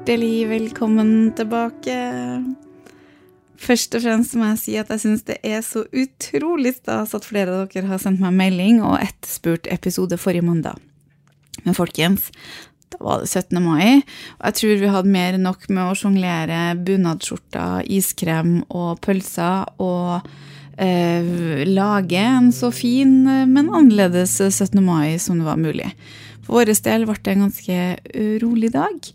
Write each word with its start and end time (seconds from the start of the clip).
Hjertelig 0.00 0.48
velkommen 0.48 1.32
tilbake. 1.36 1.94
Først 3.60 3.92
og 3.98 4.00
fremst 4.00 4.32
må 4.32 4.46
jeg 4.48 4.60
si 4.62 4.76
at 4.80 4.88
jeg 4.88 5.00
syns 5.02 5.24
det 5.28 5.36
er 5.44 5.58
så 5.60 5.82
utrolig 5.92 6.72
stas 6.78 7.12
at 7.12 7.26
flere 7.28 7.52
av 7.52 7.66
dere 7.68 7.90
har 7.90 8.00
sendt 8.00 8.22
meg 8.22 8.32
melding 8.32 8.78
og 8.80 8.96
etterspurt 8.96 9.68
episode 9.68 10.16
forrige 10.16 10.46
mandag. 10.46 10.78
Men 11.66 11.76
folkens, 11.76 12.30
da 12.88 12.96
var 13.04 13.20
det 13.20 13.28
17. 13.28 13.60
mai, 13.60 14.00
og 14.38 14.46
jeg 14.48 14.56
tror 14.56 14.80
vi 14.80 14.92
hadde 14.94 15.12
mer 15.12 15.36
enn 15.36 15.44
nok 15.44 15.66
med 15.68 15.82
å 15.84 15.98
sjonglere 16.00 16.60
bunadsskjorter, 16.80 17.84
iskrem 17.92 18.62
og 18.70 19.02
pølser 19.04 19.68
og 19.84 20.30
eh, 20.80 21.66
lage 21.68 22.22
en 22.22 22.48
så 22.56 22.72
fin, 22.72 23.18
men 23.52 23.68
annerledes 23.68 24.38
17. 24.48 24.80
mai 24.80 25.18
som 25.20 25.42
det 25.42 25.50
var 25.50 25.60
mulig. 25.60 25.92
For 26.46 26.56
vår 26.56 26.72
del 26.88 27.04
ble 27.04 27.18
det 27.20 27.36
en 27.36 27.46
ganske 27.50 27.78
eh, 28.00 28.40
rolig 28.40 28.72
dag. 28.78 29.12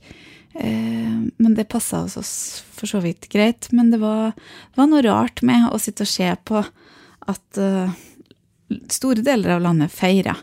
Eh, 0.56 1.16
men 1.38 1.56
det 1.56 1.68
passa 1.72 2.04
oss 2.06 2.64
for 2.76 2.88
så 2.88 3.02
vidt 3.04 3.28
greit. 3.32 3.70
Men 3.76 3.92
det 3.92 4.00
var, 4.04 4.34
var 4.76 4.90
noe 4.92 5.04
rart 5.06 5.44
med 5.46 5.70
å 5.72 5.80
sitte 5.82 6.08
og 6.08 6.12
se 6.12 6.30
på 6.48 6.62
at 7.26 7.60
uh, 7.60 7.90
store 8.92 9.24
deler 9.26 9.56
av 9.56 9.64
landet 9.64 9.94
feira, 9.94 10.36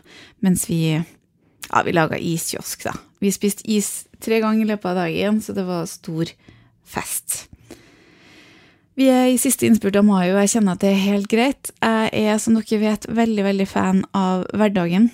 mens 0.43 0.65
vi 0.67 0.81
ja, 0.93 1.81
vi 1.85 1.93
laga 1.95 2.19
iskiosk, 2.19 2.83
da. 2.89 2.93
Vi 3.23 3.31
spiste 3.31 3.63
is 3.71 4.03
tre 4.21 4.41
ganger 4.43 4.65
i 4.65 4.69
løpet 4.73 4.91
av 4.91 4.99
dagen, 5.05 5.39
så 5.41 5.55
det 5.55 5.63
var 5.67 5.87
stor 5.89 6.29
fest. 6.83 7.45
Vi 8.99 9.07
er 9.09 9.31
i 9.31 9.39
siste 9.41 9.65
innspurt 9.65 9.95
av 9.97 10.05
mai, 10.05 10.27
og 10.29 10.41
jeg 10.43 10.51
kjenner 10.57 10.75
at 10.75 10.83
det 10.83 10.91
er 10.91 11.05
helt 11.07 11.29
greit. 11.31 11.71
Jeg 11.81 12.11
er, 12.13 12.35
som 12.37 12.59
dere 12.59 12.81
vet, 12.83 13.07
veldig, 13.09 13.45
veldig 13.47 13.69
fan 13.71 14.03
av 14.13 14.43
hverdagen. 14.53 15.07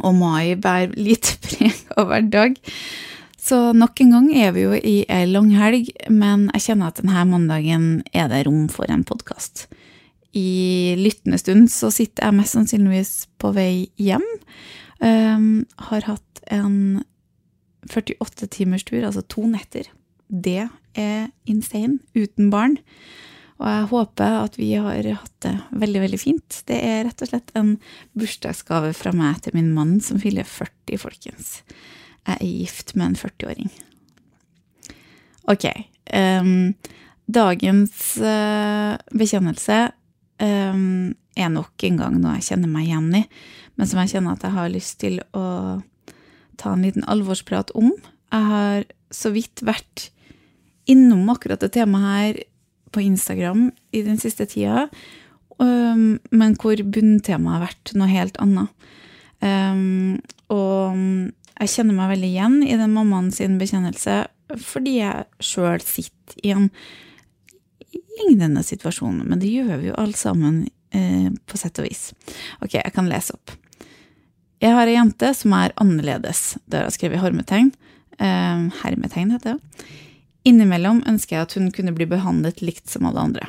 Og 0.00 0.16
mai 0.16 0.56
bærer 0.56 0.96
litt 0.98 1.34
preg 1.44 1.76
av 2.00 2.10
hverdag. 2.10 2.58
Så 3.42 3.56
nok 3.74 3.98
en 4.04 4.12
gang 4.14 4.28
er 4.38 4.52
vi 4.54 4.62
jo 4.62 4.74
i 4.76 5.00
ei 5.10 5.24
langhelg, 5.26 5.88
men 6.14 6.46
jeg 6.54 6.68
kjenner 6.68 6.92
at 6.92 7.00
denne 7.00 7.24
mandagen 7.26 7.86
er 8.14 8.28
det 8.30 8.44
rom 8.46 8.68
for 8.70 8.86
en 8.92 9.02
podkast. 9.06 9.64
I 10.38 10.94
lyttende 10.96 11.40
stund 11.42 11.66
så 11.72 11.90
sitter 11.90 12.28
jeg 12.28 12.36
mest 12.38 12.54
sannsynligvis 12.54 13.10
på 13.42 13.50
vei 13.56 13.88
hjem. 14.00 14.22
Um, 15.02 15.64
har 15.88 16.06
hatt 16.06 16.44
en 16.54 17.02
48 17.90 18.46
timers 18.54 18.86
tur, 18.86 19.02
altså 19.02 19.24
to 19.26 19.42
netter. 19.50 19.88
Det 20.30 20.68
er 20.94 21.26
insane, 21.50 21.98
uten 22.14 22.52
barn. 22.52 22.78
Og 23.58 23.66
jeg 23.66 23.88
håper 23.90 24.36
at 24.38 24.58
vi 24.58 24.68
har 24.74 25.08
hatt 25.18 25.34
det 25.42 25.56
veldig, 25.82 26.04
veldig 26.04 26.20
fint. 26.20 26.60
Det 26.70 26.78
er 26.78 27.02
rett 27.08 27.26
og 27.26 27.32
slett 27.32 27.50
en 27.58 27.74
bursdagsgave 28.18 28.94
fra 28.94 29.10
meg 29.16 29.42
til 29.42 29.58
min 29.58 29.74
mann 29.74 29.98
som 30.02 30.22
fyller 30.22 30.46
40, 30.46 31.02
folkens. 31.02 31.58
Jeg 32.22 32.38
er 32.38 32.46
gift 32.46 32.94
med 32.94 33.10
en 33.12 33.18
40-åring. 33.18 33.72
Ok. 35.50 35.66
Um, 36.12 36.74
dagens 37.26 38.16
uh, 38.22 38.94
bekjennelse 39.16 39.78
um, 40.42 41.14
er 41.38 41.50
nok 41.50 41.86
en 41.88 41.98
gang 41.98 42.18
noe 42.20 42.36
jeg 42.38 42.52
kjenner 42.52 42.70
meg 42.70 42.90
igjen 42.90 43.10
i, 43.22 43.22
men 43.78 43.88
som 43.88 44.02
jeg 44.02 44.14
kjenner 44.14 44.36
at 44.36 44.46
jeg 44.46 44.56
har 44.56 44.72
lyst 44.72 44.98
til 45.02 45.18
å 45.34 45.46
ta 46.60 46.74
en 46.74 46.84
liten 46.84 47.06
alvorsprat 47.10 47.72
om. 47.78 47.90
Jeg 48.32 48.50
har 48.52 48.86
så 49.12 49.32
vidt 49.34 49.64
vært 49.66 50.10
innom 50.90 51.26
akkurat 51.32 51.62
det 51.62 51.72
temaet 51.74 52.06
her 52.12 52.40
på 52.92 53.02
Instagram 53.02 53.70
i 53.96 54.02
den 54.04 54.18
siste 54.20 54.46
tida, 54.50 54.86
um, 55.58 56.20
men 56.30 56.58
hvor 56.60 56.78
bunntemaet 56.84 57.56
har 57.56 57.66
vært 57.66 57.94
noe 57.98 58.10
helt 58.12 58.38
annet. 58.42 58.90
Og 60.52 60.98
jeg 61.62 61.72
kjenner 61.76 61.96
meg 61.96 62.12
veldig 62.16 62.28
igjen 62.28 62.60
i 62.66 62.76
den 62.78 62.94
mammaen 62.94 63.30
sin 63.34 63.58
bekjennelse 63.60 64.24
fordi 64.60 64.98
jeg 64.98 65.26
sjøl 65.40 65.80
sitter 65.80 66.44
i 66.44 66.52
en 66.52 66.68
lignende 68.22 68.62
situasjon, 68.66 69.22
men 69.24 69.40
det 69.40 69.48
gjør 69.48 69.78
vi 69.80 69.88
jo 69.88 69.96
alle 70.00 70.18
sammen 70.18 70.62
eh, 70.94 71.30
på 71.48 71.60
sett 71.60 71.80
og 71.80 71.88
vis. 71.88 72.10
Ok, 72.60 72.76
jeg 72.76 72.92
kan 72.94 73.08
lese 73.08 73.36
opp. 73.36 73.54
Jeg 74.62 74.76
har 74.76 74.86
ei 74.86 74.94
jente 74.94 75.32
som 75.34 75.54
er 75.56 75.74
annerledes. 75.80 76.58
Det 76.66 76.78
har 76.78 76.86
jeg 76.86 76.98
skrevet 76.98 77.22
hermetegn. 77.24 77.72
Eh, 78.20 78.68
hermetegn 78.82 79.32
heter 79.34 79.56
det. 79.56 79.88
Innimellom 80.46 81.02
ønsker 81.08 81.38
jeg 81.38 81.48
at 81.48 81.56
hun 81.58 81.72
kunne 81.74 81.94
bli 81.96 82.06
behandlet 82.10 82.62
likt 82.64 82.90
som 82.90 83.08
alle 83.08 83.24
andre. 83.24 83.48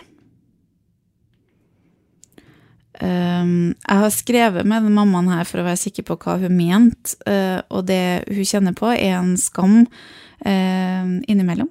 Um, 3.03 3.73
jeg 3.83 3.99
har 3.99 4.11
skrevet 4.15 4.67
med 4.69 4.85
den 4.85 4.93
mammaen 4.95 5.31
her 5.33 5.47
for 5.49 5.59
å 5.59 5.65
være 5.65 5.81
sikker 5.81 6.05
på 6.07 6.15
hva 6.23 6.37
hun 6.39 6.53
mente, 6.55 7.17
uh, 7.27 7.59
og 7.73 7.89
det 7.89 8.23
hun 8.29 8.47
kjenner 8.47 8.75
på, 8.77 8.93
er 8.93 9.17
en 9.17 9.33
skam 9.39 9.81
uh, 9.83 11.09
innimellom 11.27 11.67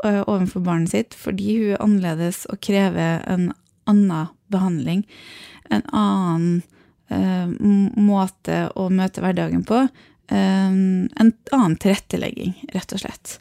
uh, 0.00 0.22
overfor 0.22 0.64
barnet 0.64 0.94
sitt, 0.94 1.18
fordi 1.18 1.58
hun 1.58 1.74
er 1.74 1.82
annerledes 1.84 2.44
og 2.48 2.62
krever 2.64 3.20
en 3.28 3.50
annen 3.90 4.32
behandling, 4.52 5.04
en 5.72 5.84
annen 5.92 6.62
måte 8.00 8.56
å 8.80 8.86
møte 8.90 9.20
hverdagen 9.20 9.60
på, 9.68 9.82
en 10.32 11.30
annen 11.52 11.74
tilrettelegging, 11.78 12.54
rett 12.72 12.94
og 12.96 13.02
slett. 13.02 13.34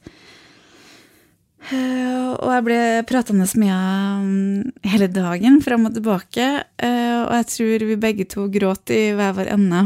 Uh, 1.72 2.36
og 2.44 2.50
jeg 2.52 2.64
ble 2.66 2.80
pratende 3.08 3.48
med 3.56 3.72
henne 3.72 4.90
hele 4.92 5.08
dagen, 5.12 5.62
fram 5.64 5.88
og 5.88 5.96
tilbake. 5.96 6.48
Uh, 6.82 7.24
og 7.24 7.36
jeg 7.38 7.50
tror 7.54 7.86
vi 7.88 8.00
begge 8.02 8.28
to 8.30 8.50
gråt 8.52 8.92
i 8.92 9.04
hver 9.16 9.36
vår 9.38 9.54
ende. 9.56 9.86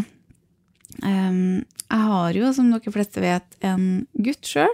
Jeg 0.97 2.03
har 2.09 2.35
jo, 2.35 2.49
som 2.55 2.71
dere 2.73 2.91
fleste 2.91 3.21
vet, 3.21 3.45
en 3.63 4.07
gutt 4.17 4.49
sjøl, 4.49 4.73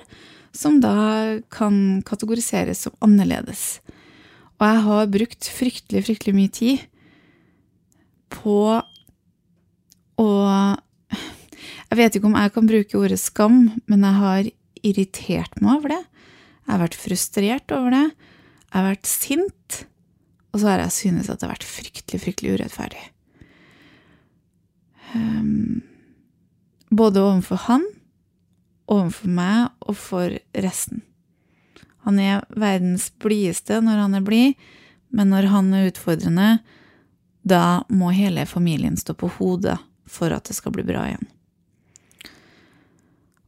som 0.55 0.79
da 0.81 1.41
kan 1.53 1.99
kategoriseres 2.07 2.85
som 2.85 2.95
annerledes. 3.03 3.83
Og 4.57 4.65
jeg 4.69 4.81
har 4.87 5.11
brukt 5.11 5.49
fryktelig, 5.51 6.05
fryktelig 6.07 6.35
mye 6.37 6.53
tid 6.53 6.87
på 8.33 8.57
å 10.23 10.29
Jeg 11.93 11.99
vet 11.99 12.15
ikke 12.17 12.25
om 12.25 12.39
jeg 12.39 12.51
kan 12.55 12.67
bruke 12.69 12.97
ordet 12.97 13.19
skam, 13.21 13.57
men 13.85 14.05
jeg 14.07 14.17
har 14.17 14.47
irritert 14.81 15.59
meg 15.61 15.75
over 15.77 15.91
det. 15.93 15.99
Jeg 16.63 16.71
har 16.71 16.83
vært 16.83 16.99
frustrert 16.99 17.73
over 17.75 17.93
det. 17.93 18.05
Jeg 18.69 18.75
har 18.77 18.87
vært 18.87 19.09
sint. 19.09 19.79
Og 20.53 20.61
så 20.61 20.69
har 20.69 20.83
jeg 20.83 20.95
syntes 20.95 21.31
at 21.31 21.41
det 21.41 21.47
har 21.47 21.55
vært 21.55 21.67
fryktelig, 21.67 22.21
fryktelig 22.21 22.53
urettferdig. 22.57 23.03
Um, 25.13 25.81
både 26.93 27.21
overfor 27.21 27.61
han, 27.67 27.83
overfor 28.89 29.33
meg 29.33 29.73
og 29.85 29.97
for 29.97 30.37
resten. 30.65 31.03
Han 32.05 32.19
er 32.19 32.43
verdens 32.59 33.09
blideste 33.23 33.79
når 33.81 34.05
han 34.05 34.17
er 34.19 34.25
blid, 34.25 34.57
men 35.13 35.29
når 35.33 35.49
han 35.53 35.69
er 35.73 35.89
utfordrende, 35.91 36.57
da 37.43 37.83
må 37.91 38.13
hele 38.15 38.45
familien 38.47 38.97
stå 38.99 39.15
på 39.19 39.29
hodet 39.37 39.77
for 40.09 40.33
at 40.35 40.47
det 40.47 40.55
skal 40.57 40.73
bli 40.75 40.85
bra 40.87 41.07
igjen. 41.09 41.27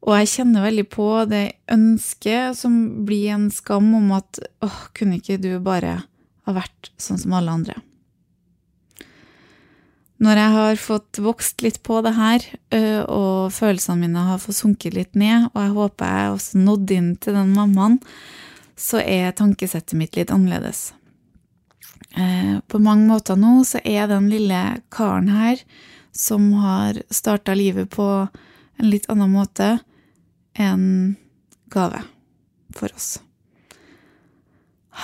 Og 0.05 0.13
jeg 0.19 0.29
kjenner 0.35 0.67
veldig 0.67 0.85
på 0.93 1.07
det 1.29 1.45
ønsket 1.73 2.57
som 2.59 3.05
blir 3.07 3.31
en 3.33 3.49
skam 3.53 3.87
om 3.97 4.11
at 4.13 4.37
åh, 4.65 4.81
kunne 4.93 5.17
ikke 5.17 5.39
du 5.41 5.55
bare 5.65 5.97
ha 6.45 6.53
vært 6.53 6.91
sånn 7.01 7.17
som 7.21 7.33
alle 7.33 7.55
andre? 7.57 7.79
Når 10.21 10.39
jeg 10.39 10.51
har 10.53 10.77
fått 10.79 11.19
vokst 11.19 11.63
litt 11.65 11.81
på 11.83 11.97
det 12.05 12.13
her, 12.15 12.45
og 13.11 13.51
følelsene 13.51 14.05
mine 14.05 14.27
har 14.29 14.39
fått 14.39 14.61
sunket 14.61 14.93
litt 14.95 15.17
ned, 15.17 15.49
og 15.51 15.57
jeg 15.59 15.73
håper 15.75 16.13
jeg 16.13 16.35
også 16.35 16.61
nådde 16.61 16.95
inn 16.95 17.09
til 17.19 17.35
den 17.35 17.51
mammaen, 17.57 17.97
så 18.79 19.01
er 19.01 19.35
tankesettet 19.35 19.97
mitt 19.99 20.15
litt 20.15 20.31
annerledes. 20.31 20.93
På 22.71 22.79
mange 22.79 23.09
måter 23.09 23.35
nå 23.39 23.57
så 23.67 23.81
er 23.83 24.07
den 24.07 24.29
lille 24.31 24.61
karen 24.93 25.27
her, 25.33 25.59
som 26.15 26.47
har 26.61 27.01
starta 27.11 27.57
livet 27.57 27.91
på 27.91 28.07
en 28.23 28.87
litt 28.87 29.09
annen 29.11 29.33
måte, 29.33 29.73
en 30.55 31.15
gave 31.73 32.01
for 32.75 32.93
oss. 32.95 33.19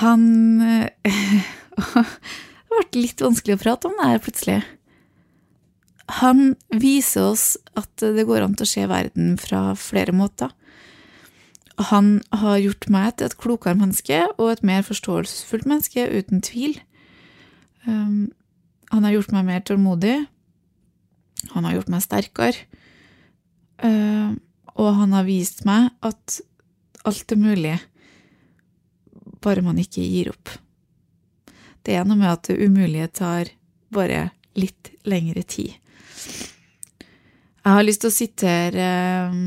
Han 0.01 0.23
Det 2.71 2.77
ble 2.91 3.01
litt 3.03 3.21
vanskelig 3.23 3.57
å 3.57 3.61
prate 3.61 3.89
om 3.89 3.97
det 3.99 4.07
her 4.07 4.21
plutselig. 4.23 4.61
Han 6.21 6.53
viser 6.71 7.31
oss 7.31 7.45
at 7.79 8.03
det 8.03 8.25
går 8.27 8.43
an 8.43 8.55
til 8.55 8.67
å 8.67 8.71
se 8.71 8.85
verden 8.87 9.35
fra 9.39 9.71
flere 9.79 10.15
måter. 10.15 10.51
Han 11.91 12.19
har 12.35 12.59
gjort 12.61 12.89
meg 12.93 13.15
til 13.17 13.29
et 13.29 13.37
klokere 13.39 13.79
menneske 13.79 14.19
og 14.35 14.51
et 14.51 14.63
mer 14.67 14.83
forståelsesfullt 14.85 15.67
menneske, 15.69 16.03
uten 16.03 16.43
tvil. 16.45 16.75
Um, 17.87 18.31
han 18.91 19.07
har 19.07 19.15
gjort 19.15 19.31
meg 19.33 19.47
mer 19.47 19.63
tålmodig. 19.65 20.17
Han 21.55 21.65
har 21.65 21.79
gjort 21.79 21.91
meg 21.93 22.03
sterkere. 22.05 22.67
Uh, 23.81 24.10
og 24.81 24.97
han 24.97 25.13
har 25.13 25.27
vist 25.27 25.63
meg 25.67 25.91
at 26.05 26.39
alt 27.07 27.33
er 27.33 27.39
mulig, 27.39 27.77
bare 29.41 29.63
man 29.65 29.79
ikke 29.81 30.03
gir 30.05 30.31
opp. 30.33 30.51
Det 31.81 31.97
er 31.97 32.05
noe 32.05 32.19
med 32.19 32.29
at 32.29 32.49
det 32.49 32.61
umulige 32.61 33.09
tar 33.21 33.51
bare 33.93 34.29
litt 34.57 34.91
lengre 35.07 35.43
tid. 35.45 35.73
Jeg 37.61 37.77
har 37.77 37.85
lyst 37.85 38.01
til 38.01 38.09
å 38.09 38.15
sitere 38.15 38.89
uh, 39.29 39.41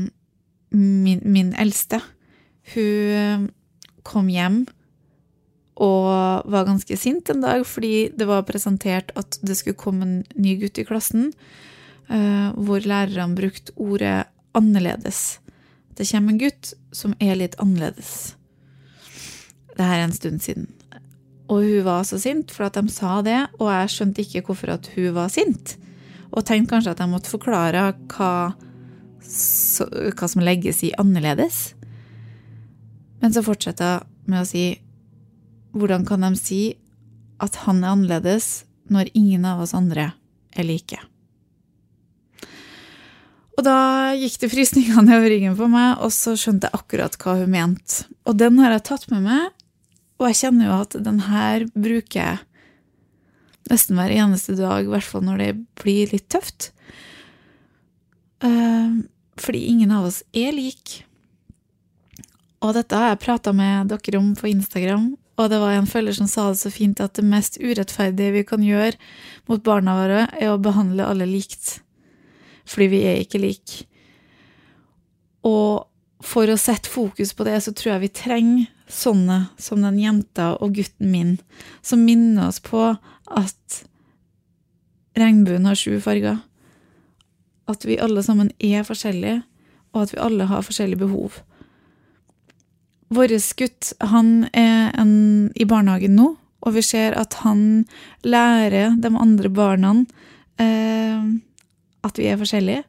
min, 0.75 1.21
min 1.23 1.51
eldste. 1.59 1.99
Hun 2.73 3.45
uh, 3.45 3.45
kom 4.07 4.29
hjem 4.31 4.63
og 5.83 6.45
var 6.47 6.67
ganske 6.69 6.95
sint 6.95 7.27
en 7.33 7.41
dag 7.43 7.65
fordi 7.67 8.07
det 8.15 8.27
var 8.29 8.45
presentert 8.47 9.11
at 9.19 9.35
det 9.43 9.57
skulle 9.59 9.79
komme 9.79 10.05
en 10.07 10.15
ny 10.39 10.55
gutt 10.61 10.79
i 10.79 10.85
klassen, 10.87 11.33
uh, 12.07 12.55
hvor 12.55 12.87
lærerne 12.87 13.35
brukte 13.35 13.75
ordet 13.75 14.29
annerledes. 14.57 15.39
Det 15.95 16.07
kommer 16.09 16.33
en 16.33 16.41
gutt 16.41 16.73
som 16.95 17.15
er 17.23 17.37
litt 17.39 17.55
annerledes. 17.61 18.35
Det 19.75 19.83
her 19.83 20.01
er 20.01 20.07
en 20.07 20.15
stund 20.15 20.43
siden. 20.43 20.67
Og 21.51 21.61
hun 21.61 21.85
var 21.85 22.05
så 22.07 22.17
sint 22.19 22.51
for 22.53 22.67
at 22.67 22.77
de 22.77 22.89
sa 22.91 23.19
det, 23.25 23.37
og 23.59 23.69
jeg 23.69 23.91
skjønte 23.93 24.23
ikke 24.23 24.45
hvorfor 24.47 24.73
at 24.75 24.89
hun 24.95 25.13
var 25.17 25.31
sint. 25.33 25.75
Og 26.31 26.43
tenkte 26.43 26.73
kanskje 26.73 26.95
at 26.95 27.03
jeg 27.03 27.11
måtte 27.11 27.31
forklare 27.31 27.91
hva, 28.15 28.31
så, 29.21 29.87
hva 29.87 30.29
som 30.31 30.43
legges 30.43 30.81
i 30.87 30.93
annerledes. 30.99 31.75
Men 33.21 33.35
så 33.35 33.45
fortsetter 33.45 34.01
hun 34.01 34.33
med 34.33 34.41
å 34.41 34.49
si 34.49 34.65
hvordan 35.75 36.05
kan 36.07 36.23
de 36.23 36.31
si 36.39 36.61
at 37.43 37.59
han 37.65 37.83
er 37.83 37.93
annerledes 37.93 38.63
når 38.91 39.11
ingen 39.13 39.45
av 39.47 39.61
oss 39.65 39.75
andre 39.77 40.13
er 40.55 40.67
like? 40.67 40.97
Og 43.55 43.63
da 43.63 43.77
gikk 44.19 44.39
det 44.41 44.51
frysninger 44.51 44.99
nedover 44.99 45.29
ryggen 45.33 45.55
på 45.59 45.69
meg, 45.71 46.01
og 46.03 46.11
så 46.13 46.35
skjønte 46.39 46.69
jeg 46.69 46.79
akkurat 46.79 47.15
hva 47.21 47.37
hun 47.39 47.53
mente. 47.53 48.05
Og 48.27 48.37
den 48.39 48.59
har 48.63 48.75
jeg 48.75 48.87
tatt 48.89 49.07
med 49.13 49.23
meg, 49.25 49.49
og 50.19 50.29
jeg 50.29 50.39
kjenner 50.43 50.69
jo 50.69 50.77
at 50.83 50.95
den 51.05 51.23
her 51.27 51.65
bruker 51.73 52.19
jeg 52.19 52.43
nesten 53.71 53.97
hver 53.97 54.13
eneste 54.13 54.55
dag, 54.59 54.85
i 54.85 54.91
hvert 54.91 55.07
fall 55.07 55.25
når 55.25 55.41
det 55.41 55.51
blir 55.81 56.11
litt 56.13 56.27
tøft. 56.31 56.69
Fordi 59.41 59.65
ingen 59.67 59.91
av 59.91 60.07
oss 60.07 60.21
er 60.35 60.53
lik. 60.55 61.01
Og 62.63 62.75
dette 62.77 62.97
har 62.97 63.13
jeg 63.13 63.23
prata 63.25 63.53
med 63.55 63.91
dere 63.91 64.19
om 64.19 64.33
på 64.37 64.49
Instagram, 64.51 65.13
og 65.35 65.49
det 65.51 65.59
var 65.59 65.75
en 65.75 65.89
følger 65.89 66.15
som 66.15 66.29
sa 66.31 66.47
det 66.51 66.61
så 66.61 66.71
fint 66.71 67.01
at 67.03 67.17
det 67.17 67.25
mest 67.27 67.59
urettferdige 67.59 68.37
vi 68.37 68.45
kan 68.47 68.63
gjøre 68.63 68.95
mot 69.49 69.63
barna 69.65 69.97
våre, 69.99 70.21
er 70.39 70.53
å 70.53 70.61
behandle 70.61 71.07
alle 71.07 71.27
likt. 71.27 71.81
Fordi 72.65 72.87
vi 72.91 73.01
er 73.09 73.21
ikke 73.21 73.41
like. 73.41 73.85
Og 75.45 75.85
for 76.25 76.49
å 76.49 76.57
sette 76.59 76.89
fokus 76.89 77.33
på 77.37 77.45
det, 77.47 77.59
så 77.61 77.73
tror 77.75 77.95
jeg 77.95 78.05
vi 78.05 78.13
trenger 78.21 78.71
sånne 78.89 79.39
som 79.61 79.81
den 79.81 79.97
jenta 80.01 80.53
og 80.61 80.75
gutten 80.77 81.09
min, 81.11 81.35
som 81.85 82.05
minner 82.05 82.49
oss 82.49 82.61
på 82.63 82.93
at 83.25 83.81
regnbuen 85.17 85.65
har 85.69 85.77
sju 85.79 85.97
farger. 86.03 86.39
At 87.69 87.85
vi 87.87 87.99
alle 88.01 88.21
sammen 88.25 88.51
er 88.59 88.85
forskjellige, 88.85 89.41
og 89.95 90.01
at 90.03 90.13
vi 90.13 90.21
alle 90.21 90.47
har 90.49 90.65
forskjellige 90.65 91.01
behov. 91.05 91.39
Vår 93.15 93.31
gutt 93.57 93.93
han 94.11 94.47
er 94.51 94.91
en, 94.97 95.51
i 95.55 95.65
barnehagen 95.65 96.17
nå, 96.17 96.33
og 96.65 96.73
vi 96.73 96.81
ser 96.85 97.13
at 97.17 97.37
han 97.45 97.85
lærer 98.25 98.95
de 98.97 99.11
andre 99.13 99.51
barna 99.53 99.93
eh, 100.57 101.27
at 102.05 102.19
vi 102.21 102.29
er 102.29 102.39
forskjellige. 102.39 102.83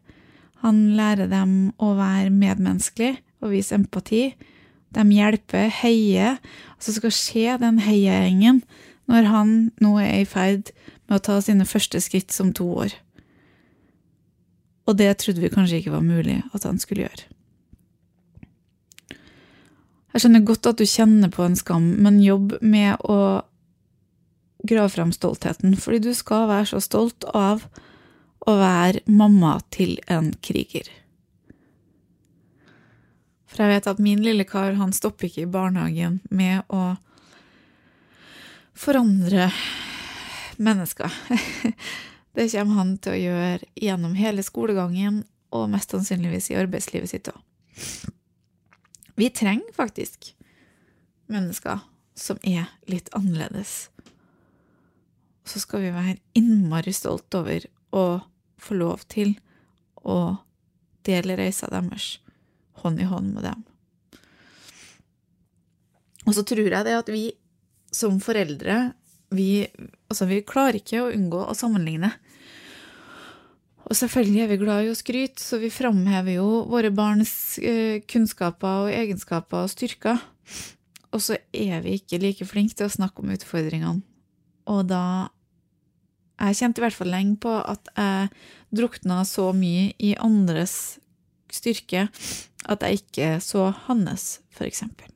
Han 0.64 0.82
lærer 0.98 1.30
dem 1.30 1.72
å 1.82 1.92
være 1.98 2.32
medmenneskelig 2.32 3.16
og 3.44 3.52
vise 3.52 3.76
empati. 3.76 4.30
De 4.96 5.04
hjelper, 5.12 5.70
heier. 5.82 6.38
Og 6.76 6.86
så 6.86 6.96
skal 6.96 7.14
skje 7.14 7.56
den 7.62 7.80
heiagjengen 7.84 8.62
når 9.10 9.30
han 9.30 9.56
nå 9.82 9.96
er 10.02 10.22
i 10.22 10.28
ferd 10.28 10.72
med 11.06 11.18
å 11.18 11.24
ta 11.28 11.38
sine 11.44 11.66
første 11.68 12.00
skritt 12.02 12.34
som 12.34 12.52
to 12.56 12.66
år. 12.86 12.94
Og 14.86 14.98
det 14.98 15.12
trodde 15.22 15.42
vi 15.42 15.50
kanskje 15.50 15.80
ikke 15.80 15.94
var 15.94 16.06
mulig 16.06 16.40
at 16.54 16.66
han 16.66 16.78
skulle 16.82 17.06
gjøre. 17.06 17.26
Jeg 20.14 20.22
skjønner 20.22 20.46
godt 20.48 20.66
at 20.70 20.78
du 20.80 20.86
kjenner 20.88 21.28
på 21.28 21.44
en 21.44 21.58
skam, 21.58 21.90
men 22.00 22.22
jobb 22.24 22.54
med 22.64 23.02
å 23.04 23.44
grave 24.66 24.88
fram 24.88 25.10
stoltheten, 25.12 25.74
fordi 25.76 26.06
du 26.06 26.14
skal 26.16 26.48
være 26.48 26.70
så 26.70 26.80
stolt 26.80 27.26
av 27.36 27.66
å 28.46 28.54
være 28.60 29.02
mamma 29.10 29.58
til 29.74 29.96
en 30.06 30.30
kriger. 30.44 30.88
For 33.50 33.64
jeg 33.64 33.72
vet 33.72 33.88
at 33.90 34.02
min 34.02 34.22
lille 34.22 34.44
kar, 34.48 34.76
han 34.78 34.92
stopper 34.94 35.28
ikke 35.28 35.46
i 35.46 35.50
barnehagen 35.50 36.20
med 36.30 36.66
å 36.68 36.96
forandre 38.76 39.48
mennesker. 40.60 41.12
Det 42.36 42.50
kommer 42.52 42.76
han 42.76 42.96
til 43.00 43.14
å 43.14 43.20
gjøre 43.22 43.70
gjennom 43.80 44.16
hele 44.18 44.44
skolegangen 44.44 45.22
og 45.56 45.70
mest 45.72 45.94
sannsynligvis 45.94 46.50
i 46.52 46.58
arbeidslivet 46.60 47.10
sitt 47.10 47.30
òg. 47.32 47.38
Vi 49.16 49.30
trenger 49.32 49.72
faktisk 49.72 50.34
mennesker 51.32 51.80
som 52.16 52.36
er 52.44 52.68
litt 52.90 53.08
annerledes. 53.16 53.88
Så 55.48 55.62
skal 55.62 55.86
vi 55.86 55.94
være 55.94 56.18
innmari 56.36 56.92
stolt 56.92 57.32
over 57.38 57.64
å 57.96 58.04
få 58.66 58.78
lov 58.78 59.06
til 59.12 59.36
å 60.06 60.36
dele 61.06 61.38
reisa 61.38 61.70
deres 61.70 62.16
hånd 62.82 63.00
i 63.00 63.08
hånd 63.08 63.32
med 63.34 63.46
dem. 63.46 63.64
Og 66.26 66.34
så 66.34 66.42
tror 66.46 66.66
jeg 66.66 66.86
det 66.86 66.96
at 66.98 67.10
vi 67.12 67.28
som 67.94 68.18
foreldre, 68.20 68.92
vi, 69.34 69.66
altså 70.10 70.26
vi 70.28 70.42
klarer 70.46 70.80
ikke 70.80 71.04
å 71.04 71.12
unngå 71.14 71.44
å 71.46 71.54
sammenligne. 71.56 72.10
Og 73.86 73.94
selvfølgelig 73.94 74.42
er 74.42 74.50
vi 74.50 74.58
glad 74.58 74.84
i 74.84 74.90
å 74.90 74.98
skryte, 74.98 75.42
så 75.42 75.60
vi 75.62 75.70
framhever 75.70 76.40
jo 76.40 76.64
våre 76.66 76.90
barns 76.94 77.32
eh, 77.62 78.02
kunnskaper 78.10 78.88
og 78.88 78.94
egenskaper 78.94 79.62
og 79.62 79.70
styrker. 79.70 80.18
Og 81.14 81.22
så 81.22 81.38
er 81.54 81.78
vi 81.84 81.94
ikke 82.00 82.18
like 82.20 82.48
flinke 82.48 82.74
til 82.76 82.90
å 82.90 82.96
snakke 82.96 83.22
om 83.22 83.30
utfordringene. 83.36 84.02
Og 84.66 84.88
da 84.90 85.30
Jeg 86.36 86.58
kjente 86.58 86.82
i 86.82 86.84
hvert 86.84 86.98
fall 86.98 87.12
lenge 87.12 87.38
på 87.40 87.52
at 87.62 87.88
jeg 87.96 88.30
drukna 88.76 89.22
så 89.24 89.50
mye 89.56 89.90
i 90.02 90.12
andres 90.20 90.98
styrke 91.52 92.08
at 92.66 92.82
jeg 92.82 93.00
ikke 93.00 93.28
så 93.44 93.70
hans, 93.86 94.40
for 94.52 94.68
eksempel. 94.68 95.08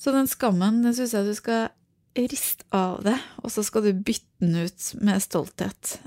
Så 0.00 0.14
den 0.16 0.30
skammen, 0.30 0.80
den 0.82 0.96
syns 0.96 1.12
jeg 1.12 1.28
du 1.28 1.34
skal 1.36 1.68
riste 2.16 2.64
av 2.74 3.02
det, 3.04 3.18
og 3.44 3.52
så 3.52 3.62
skal 3.66 3.84
du 3.84 3.92
bytte 3.92 4.40
den 4.40 4.56
ut 4.64 4.86
med 5.04 5.20
stolthet. 5.22 5.98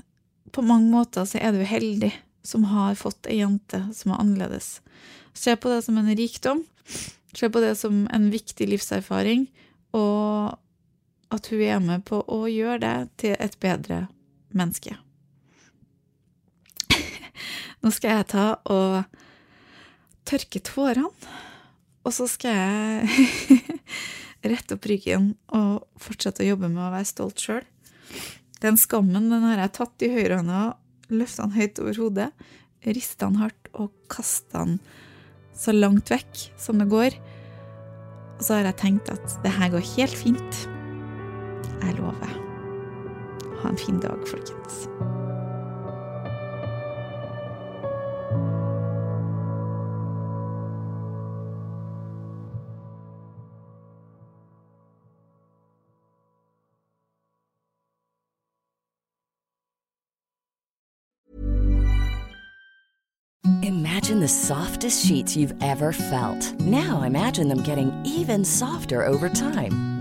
På 0.52 0.64
mange 0.66 0.90
måter 0.90 1.26
så 1.28 1.38
er 1.38 1.54
du 1.54 1.62
heldig 1.66 2.10
som 2.44 2.66
har 2.68 2.98
fått 2.98 3.30
ei 3.30 3.38
jente 3.40 3.80
som 3.94 4.12
er 4.12 4.20
annerledes. 4.20 4.80
Se 5.34 5.54
på 5.56 5.70
det 5.70 5.80
som 5.86 5.96
en 5.98 6.10
rikdom. 6.10 6.64
Se 7.34 7.48
på 7.50 7.62
det 7.62 7.72
som 7.78 8.04
en 8.14 8.28
viktig 8.34 8.68
livserfaring, 8.68 9.46
og 9.94 10.58
at 11.34 11.50
hun 11.52 11.62
er 11.64 11.82
med 11.82 12.04
på 12.08 12.20
å 12.22 12.44
gjøre 12.50 12.80
det 12.84 12.96
til 13.24 13.36
et 13.38 13.56
bedre 13.62 14.04
menneske. 14.54 14.96
Nå 17.82 17.92
skal 17.94 18.18
jeg 18.18 18.30
ta 18.34 18.46
og 18.70 19.20
tørke 20.28 20.62
tårene, 20.64 21.10
og 22.04 22.12
så 22.12 22.28
skal 22.28 22.58
jeg 22.58 23.60
rette 24.54 24.76
opp 24.76 24.88
ryggen 24.88 25.32
og 25.56 25.84
fortsette 26.00 26.44
å 26.44 26.50
jobbe 26.52 26.68
med 26.68 26.84
å 26.84 26.92
være 26.92 27.08
stolt 27.08 27.40
sjøl. 27.40 27.64
Den 28.64 28.78
skammen 28.80 29.30
den 29.32 29.44
har 29.44 29.60
jeg 29.60 29.74
tatt 29.76 30.04
i 30.04 30.12
høyrehånda, 30.12 30.60
løfta 31.12 31.46
den 31.46 31.56
høyt 31.56 31.80
over 31.82 32.00
hodet, 32.00 32.28
rista 32.84 33.28
den 33.28 33.40
hardt 33.40 33.72
og 33.72 33.90
kasta 34.12 34.64
den 34.64 34.78
så 35.56 35.74
langt 35.74 36.12
vekk 36.12 36.46
som 36.60 36.80
det 36.80 36.90
går. 36.92 37.16
Og 38.38 38.44
så 38.44 38.58
har 38.58 38.70
jeg 38.70 38.80
tenkt 38.82 39.12
at 39.12 39.36
det 39.44 39.52
her 39.56 39.72
går 39.72 39.84
helt 39.94 40.16
fint. 40.18 40.64
jeg 41.84 41.98
lover. 41.98 42.40
Ha 43.62 43.68
en 43.68 43.76
fin 43.76 44.00
dag, 44.00 44.18
folkens. 44.26 44.88
Imagine 63.62 64.20
the 64.20 64.28
softest 64.28 65.06
sheets 65.06 65.36
you've 65.36 65.54
ever 65.62 65.92
felt. 65.92 66.60
Now 66.60 67.02
imagine 67.02 67.48
them 67.48 67.62
getting 67.62 67.90
even 68.04 68.44
softer 68.44 69.06
over 69.06 69.28
time. 69.28 69.93